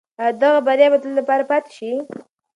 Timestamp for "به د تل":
0.91-1.11